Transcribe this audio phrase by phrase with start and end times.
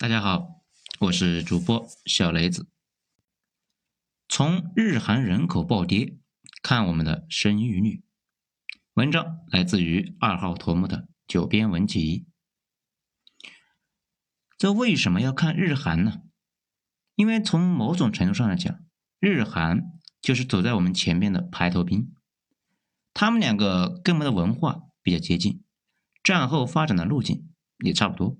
[0.00, 0.62] 大家好，
[1.00, 2.66] 我是主播小雷子。
[4.30, 6.16] 从日韩人口暴跌
[6.62, 8.02] 看我们的生育率，
[8.94, 12.24] 文章来自于二号头目的九编文集。
[14.56, 16.22] 这为什么要看日韩呢？
[17.14, 18.80] 因为从某种程度上来讲，
[19.18, 19.82] 日韩
[20.22, 22.10] 就是走在我们前面的排头兵。
[23.12, 25.62] 他们两个跟我们的文化比较接近，
[26.22, 27.52] 战后发展的路径
[27.84, 28.38] 也差不多。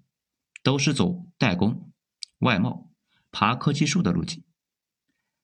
[0.62, 1.92] 都是走代工、
[2.38, 2.90] 外贸、
[3.30, 4.44] 爬科技树的路径，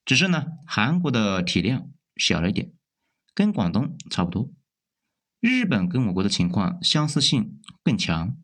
[0.05, 2.73] 只是呢，韩国的体量小了一点，
[3.35, 4.51] 跟广东差不多。
[5.41, 8.37] 日本跟我国的情况相似性更强。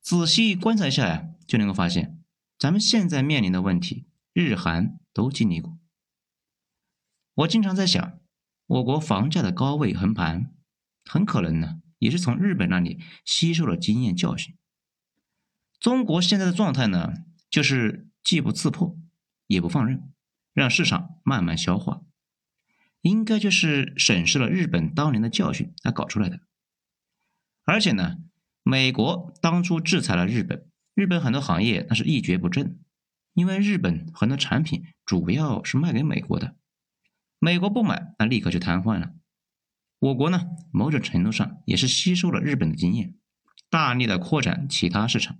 [0.00, 2.22] 仔细观察一下呀，就能够发现，
[2.58, 5.78] 咱们现在面临的问题，日韩都经历过。
[7.34, 8.20] 我经常在想，
[8.66, 10.54] 我国房价的高位横盘，
[11.04, 14.56] 很可能呢，也是从日本那里吸收了经验教训。
[15.84, 17.12] 中国现在的状态呢，
[17.50, 18.96] 就是既不刺破，
[19.46, 20.10] 也不放任，
[20.54, 22.00] 让市场慢慢消化，
[23.02, 26.40] 应该就是审视了日本当年的教训来搞出来的。
[27.66, 28.16] 而且呢，
[28.62, 32.78] 美国当初制裁了日本，日本很多行业那是一蹶不振，
[33.34, 36.56] 因为日本很多产品主要是卖给美国的，
[37.38, 39.12] 美国不买，那立刻就瘫痪了。
[39.98, 43.18] 我国呢，某种程度上也是吸收了日本的经验，
[43.68, 45.36] 大力的扩展其他市场。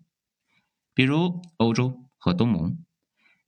[0.95, 2.79] 比如欧洲和东盟，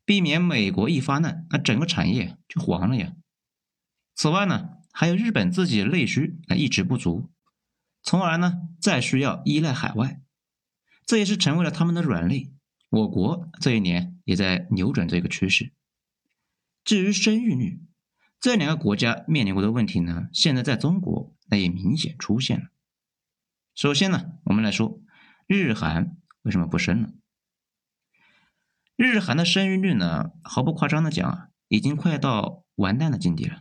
[0.04, 3.14] 避免美国一发难，那整个产业就黄了呀。
[4.14, 7.30] 此外呢，还有日本自己的内需那一直不足，
[8.02, 10.20] 从而呢再需要依赖海外，
[11.04, 12.52] 这也是成为了他们的软肋。
[12.88, 15.72] 我国这一年也在扭转这个趋势。
[16.84, 17.80] 至于生育率，
[18.40, 22.70] 这两个国家面临过的问题呢，现在在中国那也明显出现了。
[23.74, 25.00] 首先呢，我们来说
[25.46, 27.10] 日韩为什么不生了？
[28.96, 33.60] 日韩的生育率呢，毫不夸张的讲啊，已经快到完蛋的境地了。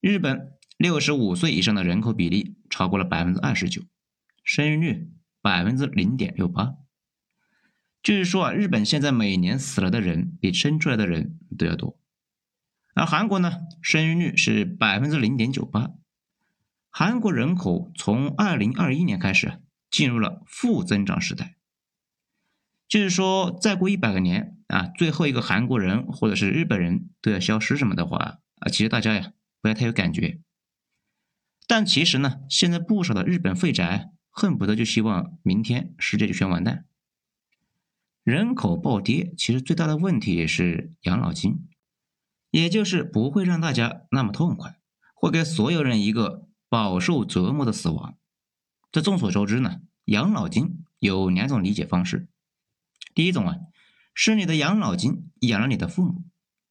[0.00, 3.82] 日本六十五岁以上的人口比例超过了百分之二十九，
[4.44, 5.10] 生育率
[5.42, 6.76] 百分之零点六八，
[8.00, 11.98] 就是说啊，日本现在每年死了的人比生出来的人都要多。
[12.94, 15.90] 而韩国呢，生育率是百分之零点九八，
[16.90, 19.60] 韩国人口从二零二一年开始
[19.90, 21.56] 进入了负增长时代。
[22.88, 30.40] 就是说，再过一百个年啊，最后一个韩国人或者是日本人都要消失什么的话啊，其实大家呀不要太有感觉。
[31.66, 36.86] 但其实呢，现在不少的日本废宅恨不得就希望明天世界就全完蛋。
[38.24, 41.68] 人口暴跌，其实最大的问题也是养老金，
[42.50, 44.78] 也就是不会让大家那么痛快，
[45.14, 48.16] 会给所有人一个饱受折磨的死亡。
[48.90, 52.28] 这众所周知呢，养老金有两种理解方式。
[53.18, 53.56] 第一种啊，
[54.14, 56.22] 是你的养老金养了你的父母，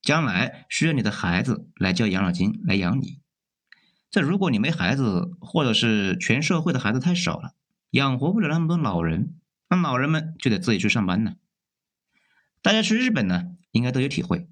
[0.02, 3.20] 将来需要你的孩子来交养老金来养你。
[4.10, 7.54] 这如果你没孩子，或者是全社会的孩子太少了，
[7.90, 9.36] 养活不了那么多老人，
[9.68, 11.36] 那老人们就得自己去上班呢。
[12.62, 14.48] 大家去日本呢，应该都有体会，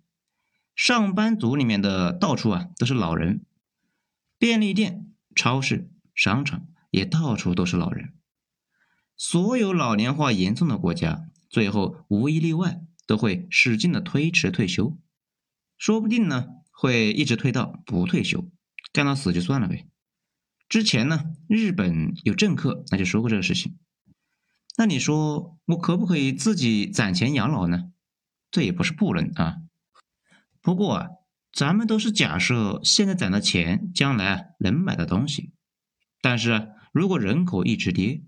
[0.76, 3.46] 上班族里面的到处啊都是老人，
[4.38, 8.14] 便利店、超市、商场也到处都是老人。
[9.16, 11.30] 所有老年化严重的国家。
[11.56, 14.98] 最后无一例外都会使劲的推迟退休，
[15.78, 18.52] 说不定呢会一直推到不退休，
[18.92, 19.88] 干到死就算了呗。
[20.68, 23.78] 之前呢日本有政客那就说过这个事情，
[24.78, 27.94] 那你说我可不可以自己攒钱养老呢？
[28.52, 29.60] 这也不是不能啊。
[30.62, 31.08] 不过啊，
[31.54, 35.54] 咱们都是假设现在攒的钱将来能买的东西，
[36.20, 38.24] 但是如果人口一直跌。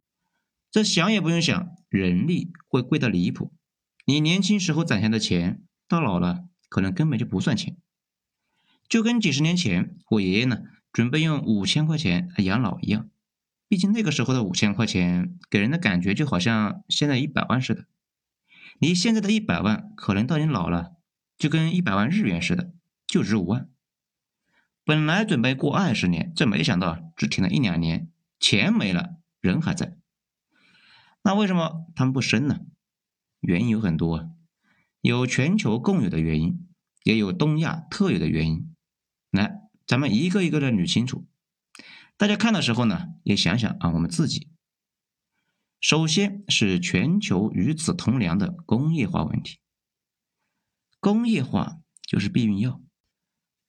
[0.70, 3.54] 这想也不用想，人力会贵得离谱。
[4.06, 7.78] 你年轻时候攒下的钱，到老了可能根本就不算钱。
[8.88, 10.64] 就跟几十年前我爷爷呢，
[10.94, 13.10] 准备用五千块钱来养老一样。
[13.68, 17.86] 毕竟那个时候的五千块钱，给人的感觉就好像现在一百万似的。
[18.80, 20.94] 你现在的一百万，可能到你老了，
[21.38, 22.72] 就跟一百万日元似的，
[23.06, 23.68] 就值五万。
[24.86, 28.10] 本来准备过二十年，这没想到只停了一两年，
[28.40, 29.98] 钱没了，人还在。
[31.27, 32.62] 那为什么他们不生呢？
[33.41, 34.29] 原因有很多啊，
[35.01, 36.65] 有全球共有的原因，
[37.03, 38.74] 也有东亚特有的原因。
[39.31, 41.27] 来，咱们一个一个的捋清楚。
[42.15, 44.47] 大家看的时候呢，也想想啊，我们自己。
[45.81, 49.59] 首先是全球与此同量的工业化问题。
[51.01, 52.81] 工业化就是避孕药，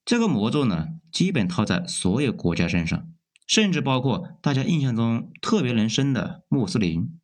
[0.04, 3.12] 这个魔咒呢，基本套在所有国家身上，
[3.48, 7.18] 甚至包括大家印象中特别能生的穆斯林。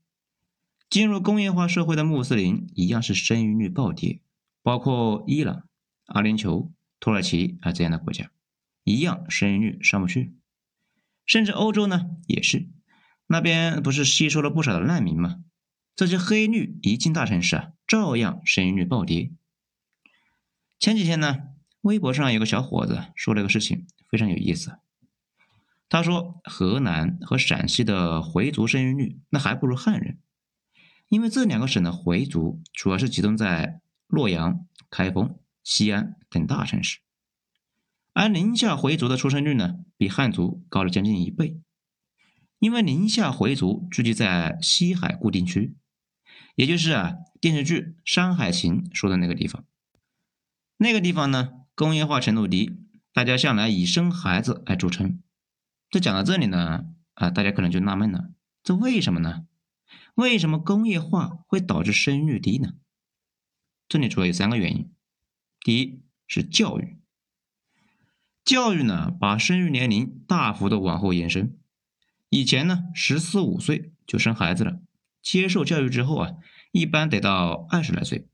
[0.89, 4.21] 进入工业化社会的穆斯林一样是生育率暴跌，
[4.63, 5.69] 包括伊朗、
[6.07, 6.71] 阿联酋、
[7.01, 8.31] 土耳其啊这样的国家，
[8.85, 10.35] 一样生育率上不去。
[11.27, 12.69] 甚至欧洲呢也是，
[13.27, 15.41] 那边不是吸收了不少的难民吗？
[15.97, 19.31] 这些黑绿一进大城市啊，照样生育率暴跌。
[20.79, 21.39] 前几天呢，
[21.81, 24.79] 微博上有个小伙子说了一个事情，非常有意思。
[25.89, 30.19] 他说，河南和陕西的回族生育率那还不如汉人。
[31.09, 36.99] 因为这两个省的回族主要是集中在洛阳、开封、西安等大城市，
[38.13, 41.61] 而宁夏回族的出生率呢，比汉族高了将近一倍。
[42.59, 45.77] 因为宁夏回族聚集在西海固定区，
[46.55, 49.65] 也就是啊电视剧《山海情》说的那个地方。
[50.79, 52.79] 那个地方呢，工业化程度低，
[53.13, 55.21] 大家向来以生孩子来著称。
[55.91, 58.31] 这讲到这里呢，啊，大家可能就纳闷了，
[58.63, 59.47] 这为什么呢？
[60.15, 62.75] 为什么工业化会导致生育率低呢？
[63.89, 64.93] 这里主要有三个原因。
[65.61, 66.99] 第一是教育，
[68.45, 71.59] 教育呢把生育年龄大幅的往后延伸。
[72.29, 74.81] 以前呢十四五岁就生孩子了，
[75.23, 76.33] 接受教育之后啊，
[76.71, 78.29] 一般得到二十来岁，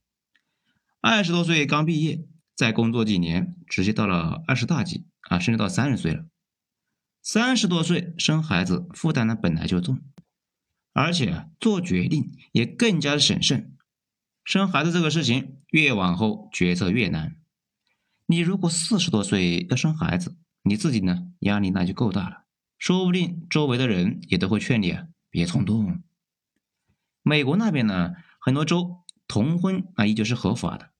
[1.00, 6.26] 二十多岁刚毕业，再工作几年，直接到了二十大几啊，甚至到三十岁了。
[7.22, 10.00] 三十多岁生孩子负担呢本来就重。
[11.00, 13.74] 而且做决定也更加的审慎，
[14.44, 17.38] 生孩子这个事情越往后决策越难。
[18.26, 22.44] 你如果四十多岁要生孩子，你自己呢压力那就够大了，
[22.76, 26.02] 说不定周围的人也都会劝你啊别冲动。
[27.22, 30.90] 美国那边呢，很多州同婚啊依旧是合法的，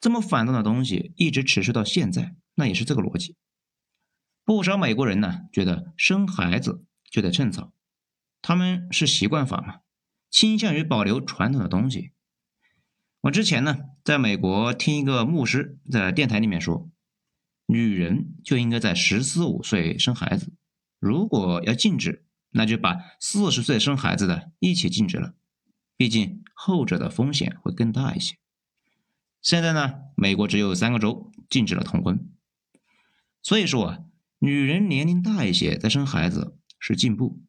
[0.00, 3.36] 这么反动的东西一直持续到现在，那也是这个逻辑。
[4.44, 7.72] 不少美国人呢觉得生孩子就得趁早。
[8.42, 9.80] 他们是习惯法嘛，
[10.28, 12.10] 倾向于保留传统的东西。
[13.22, 16.90] 我之前呢，在美国听一个牧师在电台里面说，
[17.66, 20.52] 女人就应该在十四五岁生孩子，
[20.98, 25.34] 如果要禁止，那就把四十岁生孩子的一起禁止了，
[25.96, 28.36] 毕竟后者的风险会更大一些。
[29.40, 32.28] 现在呢，美国只有三个州禁止了同婚，
[33.40, 33.98] 所以说啊，
[34.40, 37.40] 女人年龄大一些再生孩子是进步。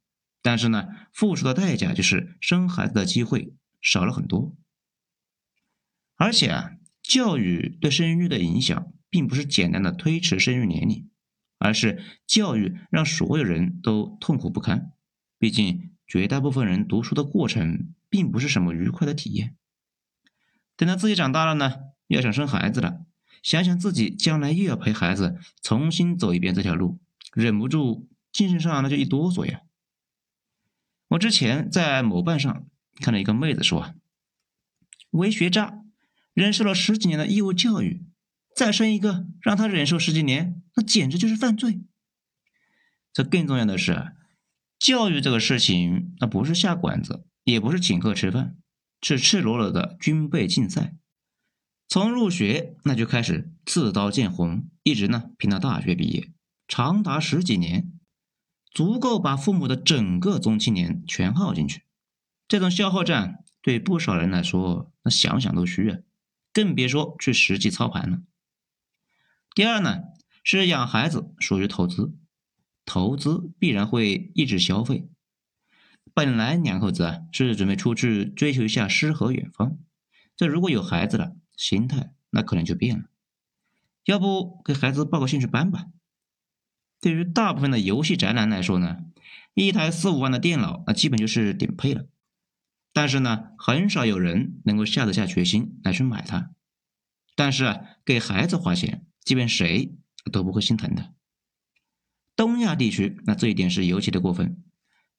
[0.43, 4.55] 但是呢，付出的代价就是生孩子的机会少了很多。
[6.15, 11.09] 而且啊，教育对生育的影响，并不是简单的推迟生育年龄，
[11.57, 14.91] 而是教育让所有人都痛苦不堪。
[15.39, 19.55] 毕竟，绝大部分人读书的过程并不是什么愉快的体验。
[20.75, 21.73] 等到自己长大了呢，
[22.07, 23.05] 要想生孩子了，
[23.41, 26.99] 想想自己将来又要陪孩子重新走一遍这条路，
[27.33, 29.61] 忍不住精神上那就一哆嗦呀。
[31.13, 32.65] 我之前在某瓣上
[33.01, 33.93] 看到一个妹子说
[35.11, 35.83] ：“为学渣，
[36.33, 38.05] 忍受了十几年的义务教育，
[38.55, 41.81] 再生一个让他忍受十几年，那简直就是犯罪。”
[43.13, 44.13] 这更重要的是，
[44.79, 48.55] 教育这个事情，那不是下馆子，也不是请客吃饭，
[49.03, 50.95] 是赤裸裸的军备竞赛。
[51.87, 56.31] 从入学那就开始刺刀见红，一直呢拼到大学毕业，
[56.67, 57.91] 长达十几年。
[58.73, 61.83] 足够把父母的整个中青年全耗进去，
[62.47, 65.99] 这种消耗战对不少人来说，那想想都虚啊，
[66.51, 68.21] 更别说去实际操盘了。
[69.53, 70.01] 第二呢，
[70.43, 72.15] 是养孩子属于投资，
[72.83, 75.07] 投资必然会抑制消费。
[76.15, 79.77] 本来两口子啊是准备出去追求一下诗和远方，
[80.35, 83.05] 这如果有孩子了，心态那可能就变了，
[84.05, 85.85] 要不给孩子报个兴趣班吧。
[87.03, 88.99] 对于大部分的游戏宅男来说呢，
[89.55, 92.05] 一台四五万的电脑那基本就是顶配了。
[92.93, 96.51] 但是呢，很少有人能够下得下决心来去买它。
[97.35, 99.97] 但是啊，给孩子花钱，即便谁
[100.31, 101.13] 都不会心疼的。
[102.37, 104.63] 东亚地区那这一点是尤其的过分。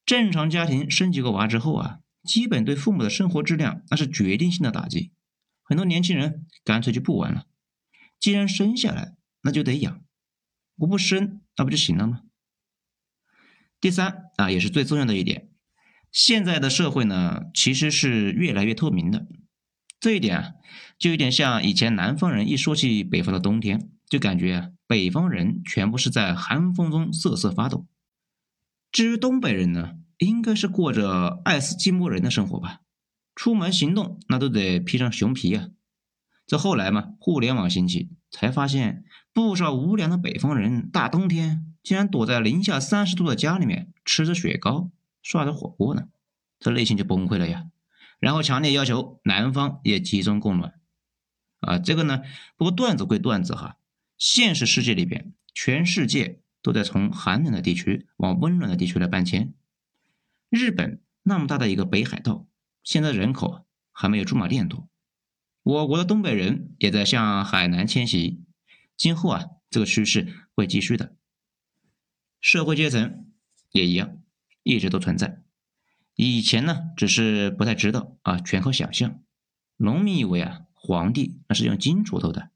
[0.06, 5.12] 正常家庭生几个娃之后啊，基本对父母的生活质量那是决定性的打击。
[5.62, 7.44] 很多年轻人干脆就不玩了。
[8.18, 10.00] 既然生下来，那就得养。
[10.76, 12.20] 我不生，那不就行了吗？
[13.80, 15.50] 第三啊，也是最重要的一点，
[16.10, 19.26] 现在的社会呢，其实是越来越透明的。
[20.00, 20.52] 这一点啊，
[20.98, 27.86] 就有点像以前南方人一说起北方的冬天，就感觉啊，北方人全部是在寒风中瑟瑟发抖。
[28.90, 32.80] 至于东北人呢，应该是过着爱斯基摩人的生活吧，
[33.34, 35.68] 出门行动那都得披上熊皮啊。
[36.46, 39.04] 这后来嘛，互联网兴起，才发现。
[39.34, 44.92] 不少无良的北方人，大冬天竟然躲在零下三十度的家里面吃着雪糕，
[45.24, 46.08] 涮着火锅呢，
[46.60, 47.66] 这内心就崩溃了呀！
[48.20, 50.74] 然后强烈要求南方也集中供暖。
[51.58, 52.22] 啊，这个呢，
[52.56, 53.76] 不过段子归段子哈，
[54.16, 59.52] 现实世界里边，全世界都在从寒冷的地区往温暖的地区来搬迁。
[60.48, 62.46] 日本那么大的一个北海道，
[62.84, 64.88] 现在人口还没有驻马店多。
[65.64, 68.44] 我国的东北人也在向海南迁徙，
[68.96, 71.16] 今后啊，这个趋势会继续的。
[72.40, 73.26] 社会阶层
[73.70, 74.18] 也一样，
[74.62, 75.42] 一直都存在。
[76.14, 79.22] 以前呢，只是不太知道啊，全靠想象。
[79.76, 80.62] 农民以为啊。
[80.86, 82.50] 皇帝那是用金锄头的，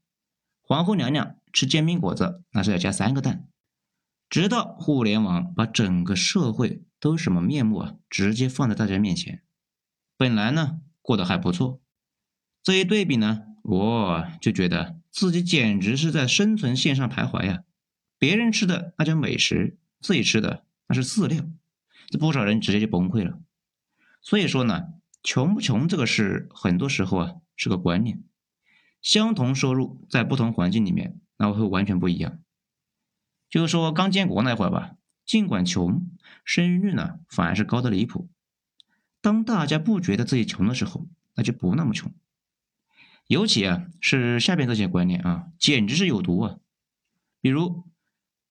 [0.61, 3.47] 皇后娘娘吃煎饼果子那是要加三个蛋。
[4.29, 9.41] 直到互联网把整个社会都什么面目啊，直接放在大家面前。
[10.15, 11.81] 本来呢过得还不错，
[12.61, 17.63] 这一对比呢，我就觉得自己简直是在生存线上徘徊呀。
[18.17, 21.45] 别人吃的那叫美食，自己吃的那是饲料，
[22.09, 23.39] 这不少人直接就崩溃了。
[24.21, 27.35] 所以说呢，穷不穷这个事，很多时候啊。
[27.61, 28.23] 是个观念，
[29.01, 32.39] 相同收入在不同环境里面，那会完全不一样。
[33.49, 34.93] 就是说刚建国那会儿吧，
[35.25, 36.07] 尽管穷，
[36.45, 38.29] 生育率呢反而是高的离谱。
[39.19, 42.13] 当大家不觉得自己穷的时候，那就不那么穷。
[43.29, 46.57] 尤其啊是下边这些观念啊，简直是有毒啊。
[47.41, 47.87] 比如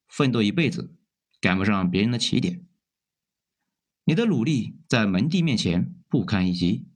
[0.07, 0.95] 奋斗一辈子
[1.41, 2.65] 赶不上别人的起点，
[4.05, 6.87] 你的努力在门第面前不堪一击。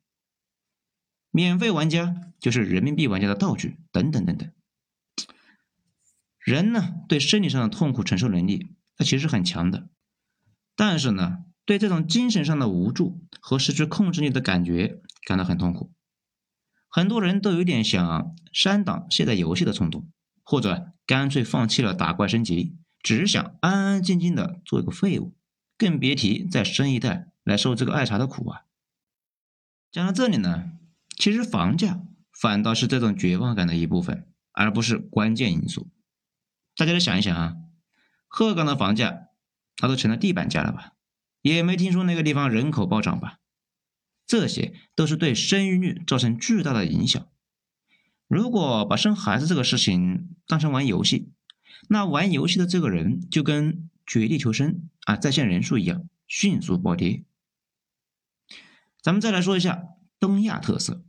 [1.33, 4.49] 免费玩家就是人民币玩家的道具，等等等等。
[6.39, 9.89] 人呢，对生理上的痛苦承受能力，那其实很强的，
[10.77, 15.93] 但是呢，对这种精神上的无助和失去控制力的感觉感到很痛苦。
[16.92, 20.08] 很多人都有点想删档卸载游戏的冲动，
[20.44, 25.34] 或者干脆放弃了打怪升级，只想安安静静的做一个废物，
[25.78, 28.61] 更别提再生一代来受这个爱茶的苦啊。
[29.90, 30.72] 讲到这里呢。
[31.14, 32.00] 其实房价
[32.40, 35.90] 反倒是这种绝望感的一部分，而不是关键因素。
[36.75, 37.56] 大家再想一想啊，
[38.26, 39.28] 鹤岗的房价，
[39.76, 40.94] 它都成了地板价了吧？
[41.42, 43.38] 也没听说那个地方人口暴涨吧？
[44.26, 47.29] 这些都是对生育率造成巨大的影响。
[48.29, 51.33] 如果把生孩子这个事情当成玩游戏，
[51.88, 57.25] 那玩游戏的这个人就跟绝地求生啊在线人数一样，迅速暴跌。
[59.02, 59.88] 咱们再来说一下。
[60.21, 61.02] 东亚特色，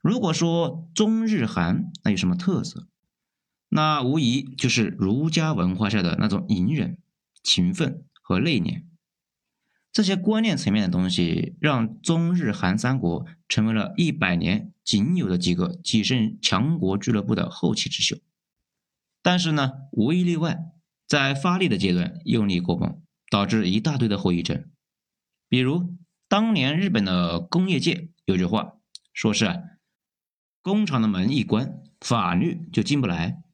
[0.00, 2.88] 如果说中日韩那有什么特色，
[3.68, 6.96] 那无疑就是儒家文化下的那种隐忍、
[7.42, 8.84] 勤奋和内敛。
[9.94, 18.18] 这些观念层面的东西，让中日韩三国成为了一百年仅有的几个跻身强国俱乐部的后起之秀。
[19.22, 20.58] 但是呢，无一例外，
[21.06, 24.68] 在发力的阶段用力过猛，导致一大堆的后遗症，
[25.48, 25.96] 比如。
[26.26, 28.78] 当年日本的工业界有句话，
[29.12, 29.62] 说是
[30.62, 33.44] 工厂的门一关，法律就进不来。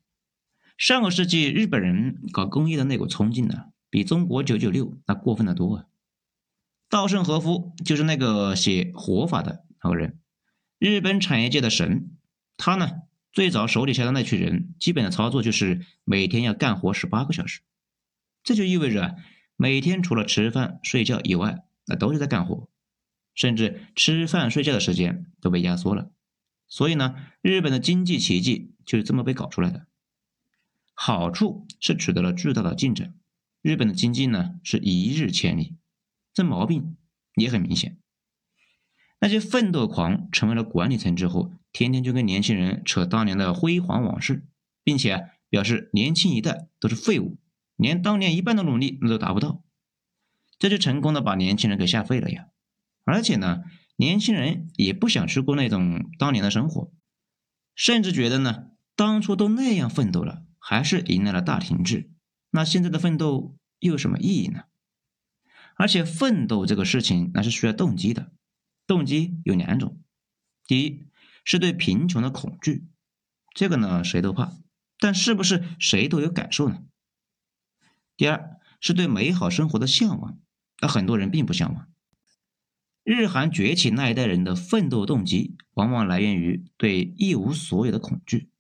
[0.79, 5.85] 上个世纪日本人搞工业的那股冲劲呢，比中国九九六那过分的多啊。
[6.91, 10.19] 稻盛和夫就是那个写《活法》的那个人，
[10.79, 12.11] 日本产业界的神。
[12.57, 17.61] 他呢，最早手底下的那群人，基本的操作就是每天要干活十八个小时，
[18.43, 19.15] 这就意味着啊
[19.55, 22.69] 每天除了吃饭睡觉以外，那都是在干活。
[23.33, 26.11] 甚至吃饭睡觉的时间都被压缩了，
[26.67, 29.87] 所以呢，日本的经济奇迹就是这么被搞出来的。
[30.93, 33.15] 好处是取得了巨大的进展，
[33.63, 35.77] 日本的经济呢是一日千里。
[36.33, 36.97] 这毛病
[37.35, 37.99] 也很明显，
[39.21, 44.47] 那些奋斗狂成为了管理层之后，天天就跟年轻人扯当年的辉煌往事，
[44.83, 47.39] 并且表示年轻一代都是废物，
[47.77, 49.63] 连当年一半的努力那都达不到，
[50.59, 52.47] 这就成功的把年轻人给吓废了呀。
[53.05, 53.65] 而且呢，
[53.97, 56.93] 年轻人也不想去过那种当年的生活，
[57.75, 62.11] 甚至觉得呢，当初都那样奋斗了，还是迎来了大停滞，
[62.51, 64.65] 那现在的奋斗又有什么意义呢？
[65.81, 68.31] 而且奋斗这个事情，那是需要动机的，
[68.87, 69.99] 动机有两种，
[70.67, 71.07] 第一
[71.43, 72.85] 是对贫穷的恐惧，
[73.55, 74.59] 这个呢谁都怕，
[74.99, 76.83] 但是不是谁都有感受呢？
[78.15, 80.39] 第二是对美好生活的向往，
[80.83, 81.89] 那很多人并不向往。
[83.03, 88.51] 日韩崛起那一代人的奋斗动机，往往来源于对一无所有的恐惧。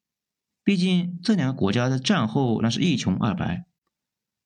[0.64, 3.66] 毕竟这两个国家的战后那是一穷二白，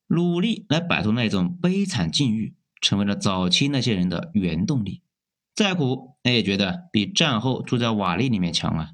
[0.09, 5.01] 努力来摆脱那种悲惨境遇，成为了早期那些人的原动力。
[5.55, 8.91] 再苦，那也觉得比战后住在瓦砾里面强啊！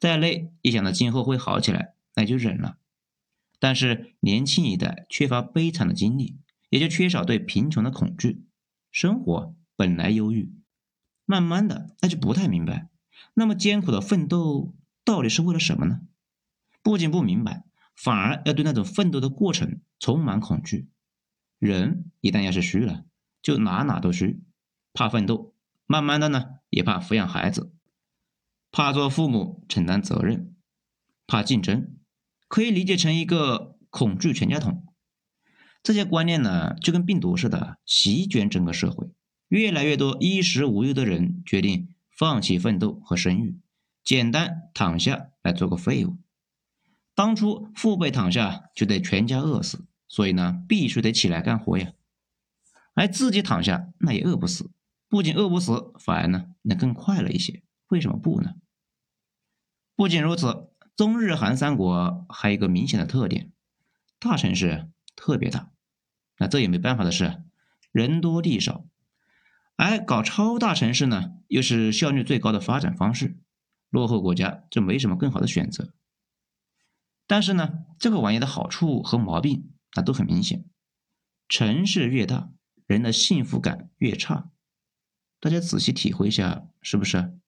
[0.00, 2.78] 再累，一想到今后会好起来，那就忍了。
[3.60, 6.36] 但是年轻一代缺乏悲惨的经历，
[6.68, 8.44] 也就缺少对贫穷的恐惧，
[8.90, 9.54] 生活。
[9.76, 10.52] 本来忧郁，
[11.24, 12.88] 慢慢的那就不太明白，
[13.34, 16.00] 那么艰苦的奋斗到底是为了什么呢？
[16.82, 17.62] 不仅不明白，
[17.94, 20.88] 反而要对那种奋斗的过程充满恐惧。
[21.60, 23.04] 人一旦要是虚了，
[23.42, 24.42] 就哪哪都虚，
[24.92, 25.54] 怕奋斗，
[25.86, 27.72] 慢慢的呢，也怕抚养孩子，
[28.70, 30.54] 怕做父母承担责任，
[31.26, 31.96] 怕竞争，
[32.48, 34.84] 可以理解成一个恐惧全家桶。
[35.82, 39.08] 这些观念呢，就跟病毒似的席卷整个社会。
[39.48, 43.58] 越来越多衣食无忧的人决定放弃奋斗和生育，
[44.04, 46.18] 简单躺下来做个废物。
[47.14, 51.92] 当初父辈躺下就得全家饿死，所以呢，必须得起来干活呀。
[52.98, 54.72] 而自己躺下那也饿不死，
[55.08, 57.62] 不仅饿不死，反而呢能更快乐一些。
[57.86, 58.56] 为什么不呢？
[59.94, 63.52] 不仅如此，中日韩三国还有一个明显的特点：
[64.18, 65.70] 大城市特别大。
[66.38, 67.44] 那这也没办法的事，
[67.92, 68.84] 人多地少。
[69.76, 73.38] 而搞超大城市呢，又是效率最高的发展方式，
[73.90, 75.94] 落后国家就没什么更好的选择。
[77.28, 80.64] 但是呢，这个玩意的好处和毛病那都很明显。
[81.48, 82.50] 城市越大，
[82.88, 84.50] 人的幸福感越差。
[85.38, 87.38] 大家仔细体会一下，是不是？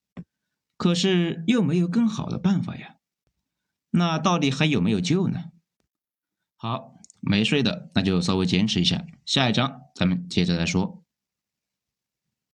[0.77, 2.95] 可是又没有更好的办法呀。
[3.89, 5.51] 那到底还有没有救呢？
[6.55, 11.00] 好，没睡的那就稍微坚持一下，下一章咱们接着再说。